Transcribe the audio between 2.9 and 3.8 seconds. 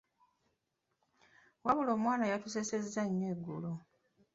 nnyo eggulo.